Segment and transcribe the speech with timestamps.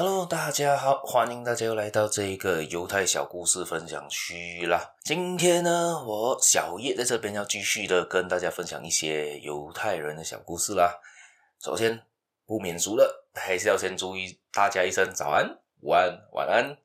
[0.00, 4.94] Hello，大家好，欢迎大家又来到这个犹太小故事分享区啦。
[5.02, 11.00] 今天呢，我小叶在这边要继续的跟大家分享一些犹太人的小故事啦。
[11.60, 12.00] 首先，
[12.46, 14.14] 不免俗了，还是要先祝
[14.52, 16.78] 大家一声早安、午安、晚安。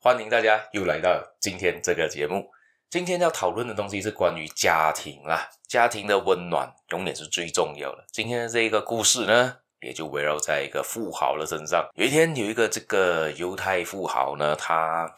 [0.00, 2.48] 欢迎大家又来到今天这个节目。
[2.88, 8.06] 今天要讨论的东西是关于家庭啦，家庭的温暖永远是最重要的。
[8.10, 11.88] 今天的这个故事呢，也就围绕在一个富豪的身上。
[11.94, 15.14] 有一天，有一个这个犹太富豪呢，他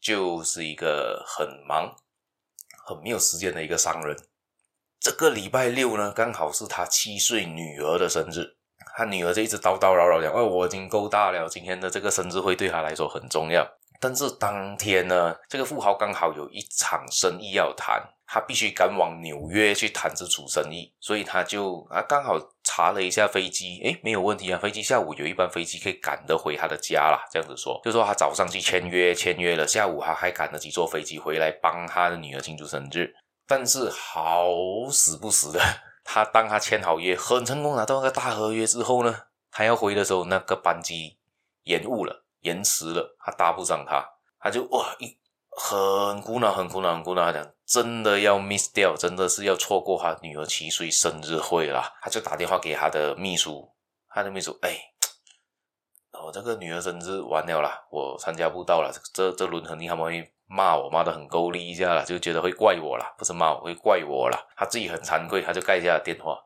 [0.00, 1.94] 就是一个很忙、
[2.86, 4.16] 很没有时间的一个商人。
[5.00, 8.56] 这个礼拜六呢，刚好是他七岁女儿的生日。
[8.96, 13.64] 他女儿就一直叨叨扰扰讲：“哦，我已经够大了，今天的这个生日会对他来说很重要。”
[14.00, 18.02] 但是当天呢，这个富豪刚好有一场生意要谈。
[18.30, 27.26] 他必须赶往纽约去谈这组生意，所以他就啊刚好查了一下飞机，诶，没有问题啊，飞机下午有一班飞机可以赶得回他的家啦。
[27.32, 33.14] 这样子说，就说他早上去签约，签约了，下午他还赶了几座飞机回来帮他的女儿庆祝生日。
[33.46, 34.50] 但是好
[34.92, 35.58] 死不死的，
[36.04, 41.16] 他当他签好约，很成功拿到那个大合约之后呢，他要回的时候，那个班机
[41.62, 44.04] 延误了，延迟了，他搭不上他，
[44.38, 45.18] 他就哇一。
[45.60, 47.24] 很苦恼，很苦恼，很苦恼。
[47.24, 51.92] 他讲，真的要 miss 掉，真的是要错过他女儿七岁生日会啦。
[52.00, 53.68] 他就打电话给他的秘书，
[54.08, 54.78] 他的秘书，哎，
[56.12, 58.92] 我、哦、这个女儿生日完了啦，我参加不到了。
[59.12, 64.38] 这这轮肯定他们会骂我，骂的很够力一下啦，就觉得会怪我啦，不是骂我，会怪我啦。
[64.56, 66.38] 他自己很惭愧，他就盖下了电话。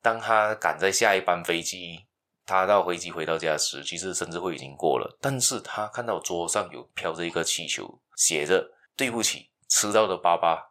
[0.00, 2.06] 当他赶在下一班飞机，
[2.44, 8.00] 他到飞机回到家时，其实生日会已经过了，但是他看到桌上有飘着一个气球。
[8.14, 10.70] 写着对不起，迟到的爸爸，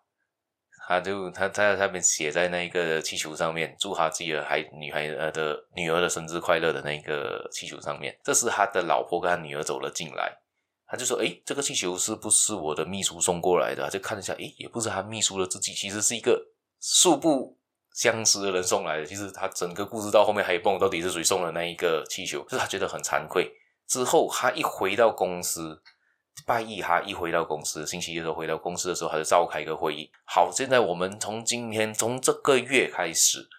[0.87, 8.17] 他就他他在上面写在那一个气球上面，祝他自己的孩女孩呃的女儿的生日快乐的那个气球上面。
[8.23, 10.31] 这时他的老婆跟他女儿走了进来，
[10.87, 17.57] 他就说：“诶，这个气球是不是我的秘书送过来的？”他就看了一下，诶，也不是他秘书的自己，其实是一个素不
[17.93, 19.05] 相识的人送来的。
[19.05, 22.39] 其实他整个故事到后面还有蹦，到底是谁送的那一个气球？
[22.43, 23.51] 就是他觉得很惭愧。
[23.87, 25.81] 之后他一回到公司。
[26.47, 30.09] 拜一哈一回到公司，星期一的时候回到公司的时候，他就召开一个会议。
[30.25, 33.49] 好，现在我们从今天从这个月开始，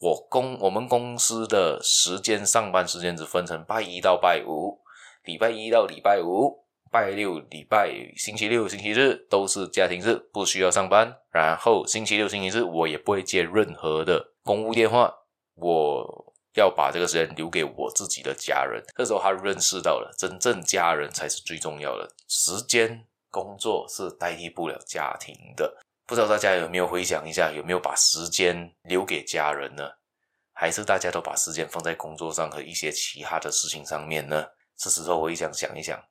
[0.00, 4.78] 我公我们公司的时间上班时间只分成拜一到拜五，
[5.24, 11.16] 礼拜一到礼拜五，拜六礼拜星期六星期日都是家庭日，不需要上班。
[11.30, 15.12] 然后星期六星期日我也不会接任何的公务电话，
[15.54, 16.26] 我。
[16.54, 18.82] 要把这个时间留给我自己的家人。
[18.96, 22.10] 这时候他认识到了，真正家人才是最重要的。
[22.26, 25.72] 时间、工作是代替不了家庭的。
[26.06, 29.88] 不知道大家有没有回想一下，有没有把时间留给家人呢？
[30.52, 34.44] 还是大家都把时间放在工作上和一些其他的事情上面呢？
[34.76, 36.02] 是时候我也想想一想，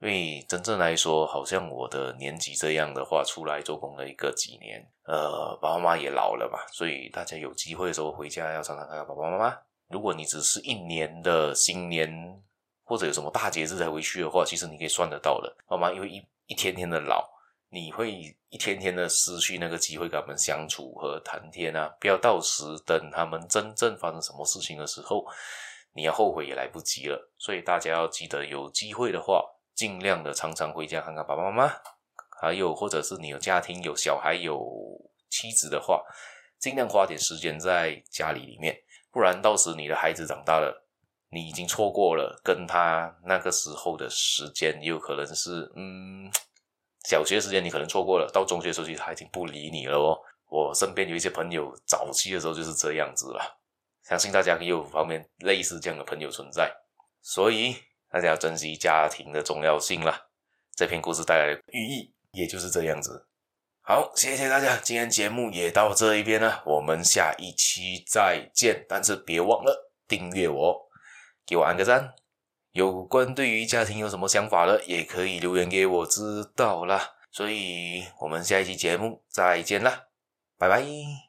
[0.00, 9.58] 因为真正来说，好像我的年纪这样的话，出来做工了一个几年，呃，爸爸妈妈也老了嘛，所以大家有机会的时候回家要常常看看爸爸妈妈。
[9.88, 12.40] 如果你只是一年的新年
[12.84, 15.90] 或者有什么大节日才回去的话，其实你可以算得到的，好吗？
[15.92, 17.28] 因为一一天天的老，
[17.68, 18.12] 你会
[18.50, 21.92] 一天天的失去那个机会跟他们相处和谈天啊！
[21.98, 25.26] 不要到时等他们真正发生什么事情的时候，
[25.92, 27.30] 你要后悔也来不及了。
[27.36, 29.44] 所以大家要记得，有机会的话，
[29.78, 31.72] 尽量的常常回家看看爸爸妈妈，
[32.40, 34.60] 还有或者是你有家庭、有小孩、有
[35.30, 36.02] 妻子的话，
[36.58, 38.76] 尽量花点时间在家里里面。
[39.12, 40.84] 不然到时你的孩子长大了，
[41.30, 46.28] 你已经错过了跟他那个时候的时间，也有可能是嗯，
[47.04, 50.18] 小学时间你可能错过了，到中学时候其实他已经不理你了哦。
[50.48, 53.60] 我身边有一些朋友早期的时候就是这样子了，
[54.02, 56.68] 相信大家也有方面类似这样的朋友存在，
[57.22, 57.76] 所以
[58.10, 60.28] 大家要珍惜家庭的重要性啦。
[60.74, 63.26] 这篇故事带来的寓意也就是这样子。
[63.80, 68.84] 好，谢谢大家，今天节目也到这一边了，我们下一期再见。
[68.88, 70.88] 但是别忘了订阅我，
[71.46, 72.14] 给我按个赞。
[72.72, 77.14] 有关对于家庭有什么想法的，也可以留言给我知道啦。
[77.30, 80.08] 所以我们下一期节目再见啦，
[80.58, 81.27] 拜拜。